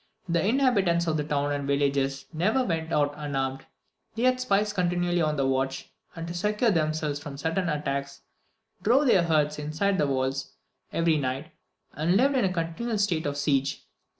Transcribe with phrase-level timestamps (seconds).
[0.27, 3.67] The inhabitants of the towns and villages never went out unarmed;
[4.15, 8.21] they had spies continually on the watch; and to secure themselves from sudden attacks,
[8.81, 10.53] drove their herds inside the walls
[10.91, 11.51] every night,
[11.93, 13.83] and lived in a continual state of siege.